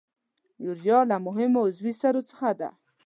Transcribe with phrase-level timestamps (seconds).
[0.65, 2.69] یوریا له مهمو عضوي سرو څخه ده.